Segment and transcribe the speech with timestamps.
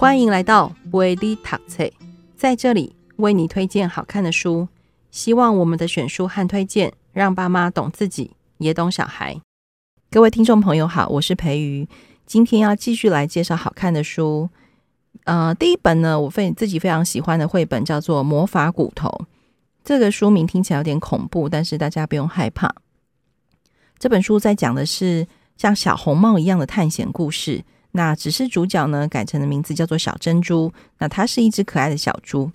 [0.00, 1.92] 欢迎来到维力塔翠，
[2.34, 4.66] 在这里为你推荐好看的书。
[5.10, 9.38] 希望我们的选书和推荐，让爸妈懂自己，也懂小孩。
[10.10, 11.86] 各位听众朋友好，我是培瑜，
[12.24, 14.48] 今天要继续来介绍好看的书。
[15.24, 19.06] 呃，第一本呢，我非自己非常喜欢的绘本叫做《魔法骨头》。
[19.84, 22.74] 这个书名听起来有点恐怖，但是大家不用害怕。
[23.98, 25.26] 这本书在讲的是
[25.58, 27.62] 像小红帽一样的探险故事。
[27.92, 30.72] 那只是主角呢，改成的名字叫做小珍珠。
[30.98, 32.50] 那它是一只可爱的小猪。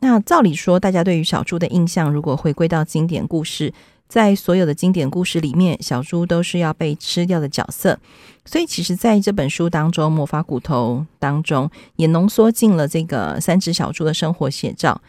[0.00, 3.72] 那照理说，大家对于小猪的印象，如果回归到经典故事，
[4.08, 7.98] 在所有的经典故事里面，小猪都是要被吃掉的角色。
[8.46, 15.00] 所以，其实在这本书当中，《魔法骨头》当中也浓缩进了这个三只小猪的生活写照。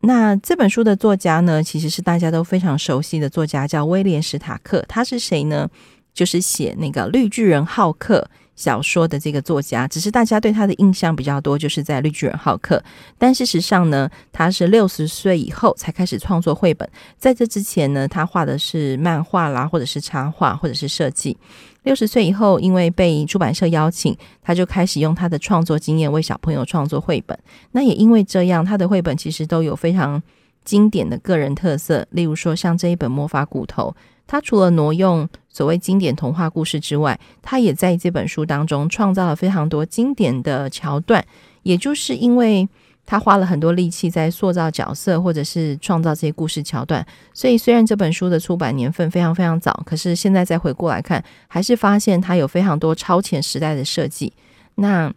[0.00, 4.84] 那这本书的作家呢，其实是大家都非常熟悉的作家，叫威廉·史塔克。
[4.88, 5.68] 他是谁呢？
[6.14, 12.76] 就是写那个《绿巨人浩克》小说的这个作家，只是大家对他的印象比较多，就是在《绿巨人浩克》。
[13.18, 16.88] 但事实上呢，他是六十岁以后才开始创作绘本。
[17.16, 21.36] 在这之前呢，他画的是漫画啦，或者是插画，或者是设计。
[21.84, 27.36] 六十岁以后，因为被出版社邀请，他就开始用他的创作经验为小朋友创作绘本。
[27.72, 30.22] 那也因为这样，他的绘本其实都有非常
[30.64, 32.06] 经典的个人特色。
[32.10, 33.94] 例如说，像这一本《魔法骨头》。
[34.32, 41.22] 他除了挪用所谓经典童话故事之外，他也在这本书当中创造了非常多经典的桥段。
[41.64, 42.66] 也就是因为
[43.04, 54.32] 他花了很多力气在塑造角色，或者是创造这些故事桥段，所以虽然这本书的出版年份非常非常早，可是现在再回过来看，还是发现他有非常多超前时代的设计。
[54.76, 55.12] 那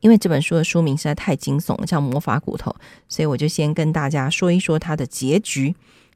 [0.00, 2.70] 因为这本书的书名实在太惊悚了，叫《魔法骨头》，
[3.06, 5.74] 所以我就先跟大家说一说它的结局。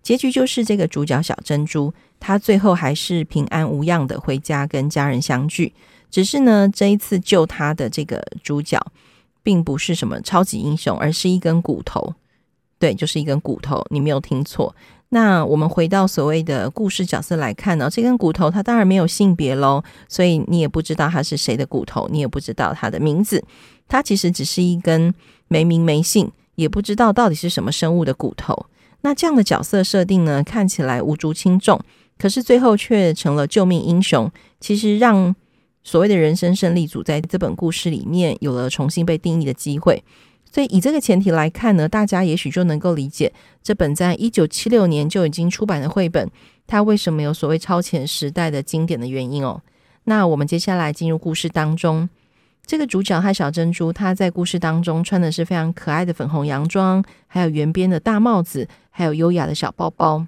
[0.09, 5.71] 结局就是这个主角小珍珠，他最后还是平安无恙的回家跟家人相聚。
[6.11, 8.81] 只是呢，这一次救他的这个主角，
[9.43, 12.15] 并不是什么超级英雄，而是一根骨头。
[12.79, 14.75] 对，就是一根骨头，你没有听错。
[15.11, 23.45] 那我们回到所谓的故事角色来看呢，这根骨头它当然没有性别喽，所以你也不知道它是谁的骨头，你也不知道它的名字。
[23.87, 25.13] 它其实只是一根
[25.49, 28.65] 没名没姓，也不知道到底是什么生物的骨头。
[29.03, 31.81] 那这样的角色设定呢，看起来无足轻重，
[32.19, 34.31] 可是最后却成了救命英雄。
[34.61, 35.35] 其实让
[35.85, 40.03] 所谓的人生胜利组在这本故事里面有了重新被定义的机会。
[40.51, 43.33] 所以以这个前提来看呢，大家也许就能够理解
[43.63, 46.29] 这本在一九七六年就已经出版的绘本，
[46.67, 49.63] 它为什么有所谓超前时代的经典的原因哦。
[50.05, 52.09] 那我们接下来进入故事当中。
[52.67, 60.27] 这个主角和小珍珠，他在故事当中穿的是非常可爱的粉红洋装，还有圆边的大帽子，还有优雅的小包包。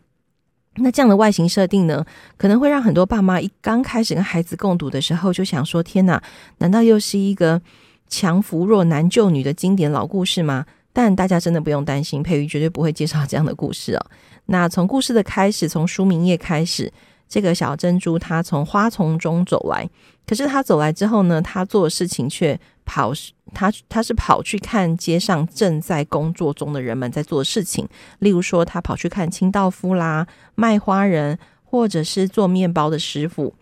[0.76, 6.22] 那这样的外形设定呢，可能会让很多爸妈一刚开始跟孩子共读的时候，就想说：天哪，
[6.58, 7.60] 难道又是一个
[8.06, 10.64] 强扶弱难救女的经典老故事吗？
[10.92, 14.06] 但大家真的不用担心，佩瑜绝对不会介绍这样的故事哦。
[14.46, 16.92] 那从故事的开始，从书名页开始。
[17.28, 19.88] 这个小珍珠，她从花丛中走来，
[20.26, 23.12] 可是她走来之后呢，她做的事情却跑，
[23.54, 27.88] 他他是跑去看街上正在工作中的人们在做的事情，
[28.18, 33.54] 例如说，他跑去看清道夫啦、卖花人，或者是做面包的师傅。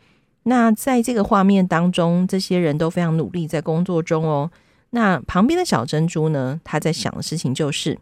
[0.44, 4.50] 那在这个画面当中，这些人都非常努力在工作中哦。
[4.90, 7.98] 那旁边的小珍珠呢，他在想的事情就是，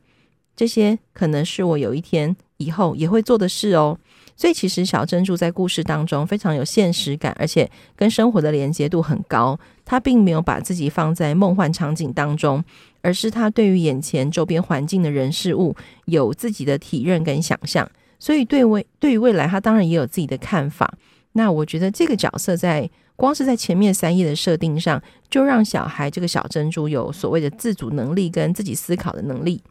[0.54, 3.98] 这些可能是我有一天以后也会做的事哦。
[4.36, 9.58] 所以，其实小珍珠在故事当中非常有现实感，而且跟生活的连接度很高。
[9.84, 12.62] 他并没有把自己放在梦幻场景当中，
[13.00, 17.88] 而是他对于眼前周边环境的人事物有自己的体认跟想象。
[18.18, 20.92] 所以，对未对于未来，他当然也有自己的看法。
[21.32, 29.62] 那我觉得这个角色在光是在前面三页的设定上，就让小孩这个小珍珠有所谓的自主能力跟自己思考的能力。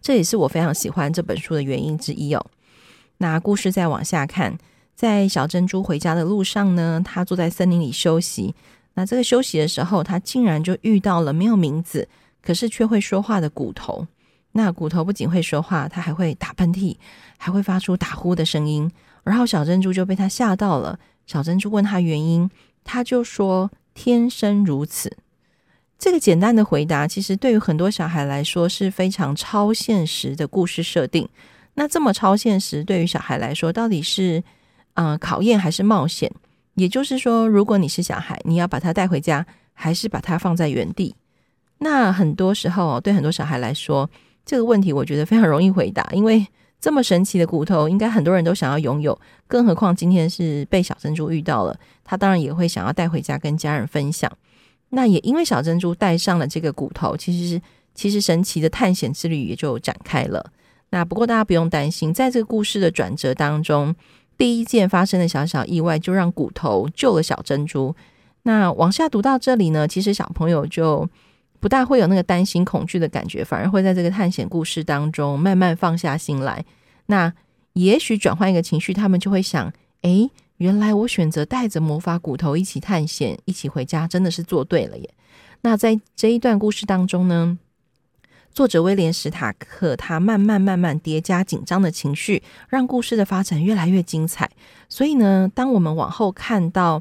[0.00, 2.46] 这也是我非常喜欢这本书的原因之一哦。
[3.22, 4.56] 那故事再往下看，
[4.94, 8.54] 在小珍珠回家的路上呢，他坐在森林里休息。
[8.94, 12.08] 那这个休息的时候，他竟然就遇到了没有名字，
[12.42, 14.06] 可是却会说话的骨头。
[14.52, 16.96] 那骨头不仅会说话，他还会打喷嚏，
[17.36, 18.90] 还会发出打呼的声音。
[19.22, 20.98] 然后小珍珠就被他吓到了。
[21.26, 22.50] 小珍珠问他原因，
[22.84, 25.14] 他就说天生如此。
[25.98, 31.28] 这个简单的回答，其实对于很多小孩来说是非常超现实的故事设定。
[31.74, 34.42] 那这么超现实，对于小孩来说，到底是
[34.94, 36.30] 呃考验还是冒险？
[36.74, 41.14] 也就是说，如果你是小孩，你要把他带回家，还是把他放在原地？
[41.78, 44.08] 那很多时候，对很多小孩来说，
[44.44, 46.46] 这个问题我觉得非常容易回答，因为
[46.80, 49.18] 这么神奇的骨头，应该很多人都想要拥有。
[49.46, 54.30] 更何况今天是被小珍珠遇到了，他当然也会想要带回家跟家人分享。
[54.90, 57.60] 那也因为小珍珠带上了这个骨头，其实
[57.94, 60.50] 其实神奇的探险之旅也就展开了。
[60.90, 63.94] 那不过大家不用担心，在这个故事的转折当中，
[64.36, 67.94] 第一件发生的小小意外就让骨头救了小珍珠。
[68.42, 71.08] 那往下读到这里呢，其实小朋友就
[71.60, 76.64] 不大会有那个担心恐惧的感觉，反而会在这个探险故事当中慢慢放下心来。
[77.06, 77.32] 那
[77.74, 79.72] 也许转换一个情绪，他们就会想：
[80.02, 85.10] 诶，原来我选择带着魔法骨头一起探险，一起回家，真的是做对了耶。
[85.60, 87.58] 那在这一段故事当中呢，
[88.52, 94.50] 作者威廉·史塔克他慢慢慢慢叠加紧张的情绪，让故事的发展越来越精彩。
[94.88, 97.00] 所以呢，当我们往后看到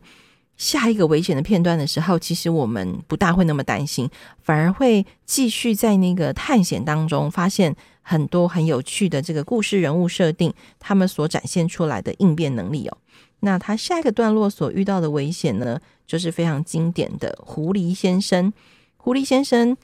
[0.57, 4.10] 下一个危险的片段的时候，其实我们不大会那么担心，
[4.42, 12.98] 反而会继续在那个探险当中发现很多很有趣的这个故事人物设定，他们所展现出来的应变能力哦。
[13.40, 18.54] 那他下一个段落所遇到的危险呢，就是非常经典的狐狸先生。
[18.98, 19.78] 狐狸先生，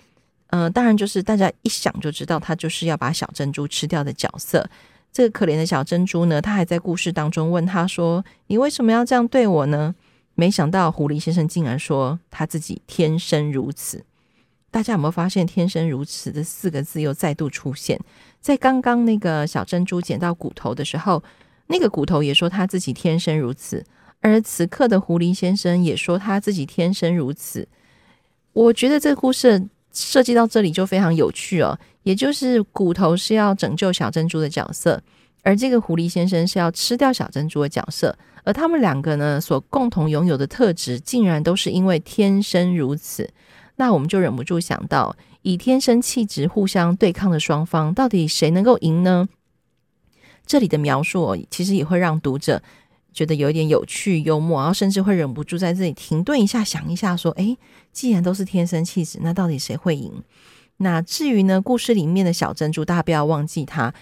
[0.48, 4.70] 呃，当然就是大家一想就知道，他就是要把小珍珠吃掉的角色。
[5.12, 9.96] 这个可怜的小珍珠呢，他还在故事当中问他说：“你为什么要这样对我呢？”
[10.36, 14.04] 没想到狐狸先生竟然说他自己天生如此。
[14.70, 17.98] 大家有没有发现“天生如此”这四个字又再度出现
[18.42, 21.24] 在刚刚那个小珍珠捡到骨头的时候，
[21.68, 23.86] 那个骨头也说他自己天生如此，
[24.20, 27.66] 而此刻的狐狸先生也说他自己天生如此。
[28.52, 29.66] 我觉得这个故事
[29.96, 35.02] 设计到这里就非常有趣哦，也就是骨头是要拯救小珍珠的角色，
[35.42, 38.16] 而这个狐狸先生是要吃掉小珍珠的角色。
[38.44, 43.28] 而他们两个呢，所共同拥有的特质，竟然都是因为天生如此。
[43.78, 49.28] 那我们就忍不住想到，以天生气质互相对抗的双方，到底谁能够赢呢？
[50.46, 52.62] 这里的描述其实也会让读者
[53.16, 57.58] 觉得有一点有趣、幽默，然后甚至会忍不住在这里停顿一下，想一下说：诶，
[57.94, 60.12] 既然都是天生气质，那到底谁会赢？
[60.78, 63.94] 那至于呢，故事里面的小珍珠，大家不要忘记它。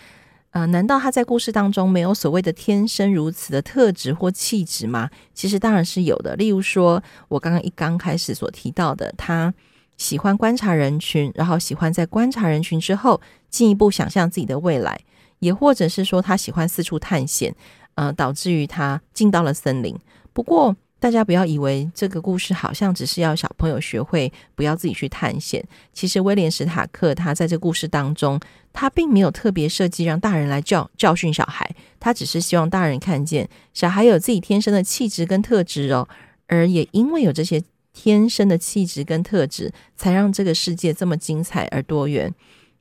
[0.50, 5.10] 呃，难道他在故事当中没有所谓的天生如此的特质或气质吗？
[5.34, 6.36] 其实当然是有的。
[6.36, 9.52] 例如说，我刚刚一刚开始所提到的，他
[9.98, 13.20] 喜欢观察人群，然后喜欢在观察人群之后
[13.50, 15.00] 进一步想象自己的未来，
[15.40, 17.56] 也或者是说他喜欢四处探险，
[17.96, 19.96] 呃，导致于他进到了森林。
[20.34, 25.64] 不过，大家不要以为这个故事好像只是要小朋友学会不要自己去探险。
[25.92, 28.40] 其实威廉史塔克他在这故事当中，
[28.72, 31.70] 他并没有特别设计让大人来教教训小孩，
[32.00, 36.08] 他只是希望大人看见小孩有自己天生的气质跟特质哦。
[36.48, 37.62] 而也因为有这些
[37.92, 42.34] 天生的气质跟特质，才让这个世界这么精彩而多元。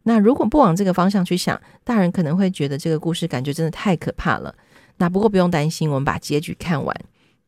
[0.05, 4.55] 那如果不往这个方向去想，大人可能会觉得这个故事感觉真的太可怕了。
[5.03, 6.97] 那不过不用担心，我们把结局看完。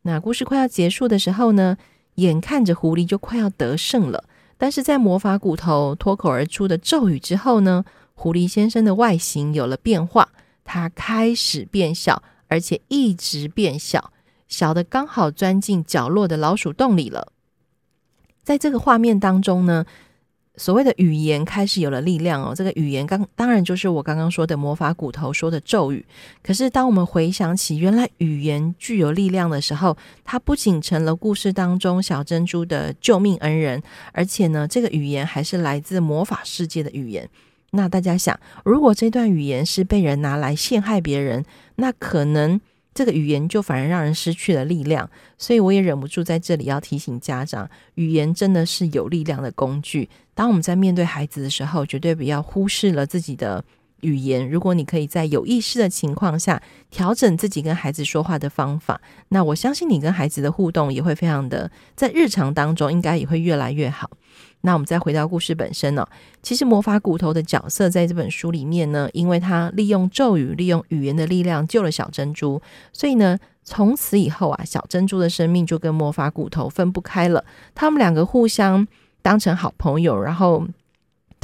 [0.01, 1.77] 那故事快要结束的时候呢，
[2.15, 4.25] 眼看着狐狸就快要得胜了，
[4.57, 10.27] 但是在魔法骨头脱口而出的咒语之后呢，狐狸先生的外形有了变化，
[10.65, 14.11] 它开始变小，而且一直变小，
[14.49, 17.31] 小的刚好钻进角落的老鼠洞里了。
[18.43, 19.85] 在这个画面当中呢，
[20.57, 26.05] 所谓的语言开始有了力量哦，这个语言刚当然就是我刚刚说的魔法骨头说的咒语。
[26.41, 33.81] 可是当我们回想起原来语言具有力量的时候，它不仅成了故事当中小珍珠的救命恩人，
[34.13, 37.29] 而且呢，这个语言还是来自魔法世界的语言。
[37.71, 41.43] 那大家想，如果这段语言是被人拿来陷害别人，
[41.75, 42.59] 那可能。
[42.95, 50.09] 这个语言就反而让人失去了力量，所以我也忍不住在这里要提醒家长，语言真的是有力量的工具。
[50.33, 53.63] 当我们在面对孩子的时候，绝对不要忽视了自己的
[54.01, 54.49] 语言。
[54.49, 58.99] 如果你可以在有意识的情况下调整自己跟孩子说话的方法，
[59.29, 64.09] 那我相信你跟孩子的互动也会非常的，在日常当中应该也会越来越好。
[64.61, 66.07] 那我们再回到故事本身呢、
[66.41, 72.61] 其实魔法骨头的角色在这本书里面呢，因为他利用咒语、利用语言的力量救了小珍珠，
[72.91, 77.45] 所以呢，从此以后啊，小珍珠的生命就跟魔法骨头分不开了。
[77.75, 78.87] 他们两个互相
[79.21, 80.65] 当成好朋友，然后。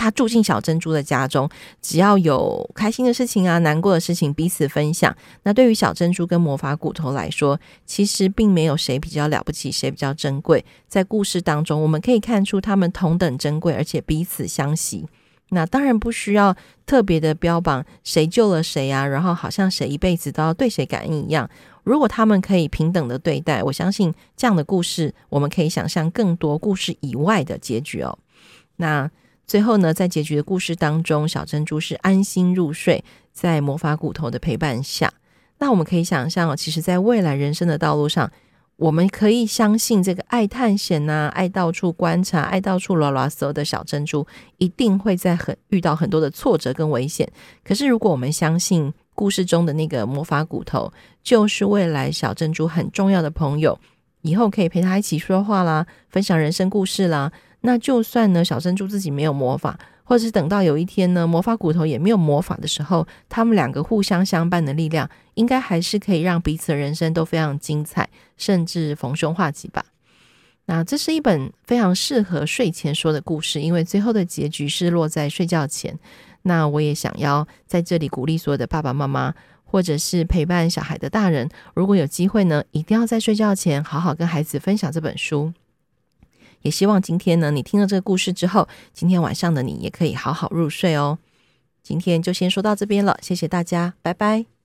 [0.02, 1.48] 他住进小珍珠的家中，
[1.80, 5.16] 只要有开心的事情啊、难过的事情，彼此分享。
[5.44, 10.66] 那对于小珍珠跟魔法骨头来说，其实并没有谁比较了不起，谁比较珍贵。
[10.88, 15.06] 在故事当中，我们可以看出他们同等珍贵，而且彼此相惜。
[15.50, 16.56] 那当然不需要
[16.88, 21.48] 特别的标榜谁救了谁啊，然后好像谁一辈子都要对谁感恩一样。
[21.84, 28.18] 如果他们可以平等的对待，我相信这样的故事，我们可以想象更多故事以外的结局哦。
[28.78, 29.12] 那。
[29.46, 35.12] 最后呢，在结局的故事当中，小珍珠是安心入睡，在魔法骨头的陪伴下。
[35.60, 38.32] 那我们可以想象，其实，在未来人生的道路上，
[38.78, 44.26] 我们可以相信这个爱探险呐、啊、爱到处观察、爱到处拉拉嗦的小珍珠，
[44.58, 47.30] 一定会在很遇到很多的挫折跟危险。
[47.64, 53.78] 可是，如果我们相信故事中的那个魔法骨头，就是未来小珍珠很重要的朋友，
[54.22, 57.32] 以后可以陪他一起说话啦，分享人生故事啦。
[57.62, 69.86] 那就算呢，小珍珠自己没有魔法，或者是等到有一天呢，魔法骨头也没有魔法的时候，他们两个互相相伴的力量，应该还是可以让彼此的人生都非常精彩，甚至逢凶化吉吧。
[70.66, 75.98] 那这是一本非常适合睡前说的故事，因为最后的结局是落在睡觉前。
[76.44, 85.54] 那我也想要在这里鼓励所有的爸爸妈妈，或者是陪伴小孩的大人，如果有机会呢，一定要在睡觉前好好跟孩子分享这本书。
[86.62, 91.18] 也希望今天呢，你听了这个故事之后，今天晚上的你也可以好好入睡哦。
[91.84, 94.61] 今天就先说到这边了，谢谢大家，拜拜。